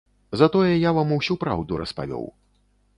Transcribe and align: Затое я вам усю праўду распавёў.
Затое 0.39 0.71
я 0.87 0.93
вам 0.99 1.13
усю 1.17 1.39
праўду 1.45 1.81
распавёў. 1.85 2.25